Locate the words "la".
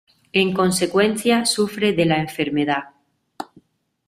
2.05-2.17